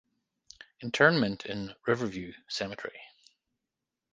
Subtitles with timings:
[0.81, 2.99] Interment in River View Cemetery.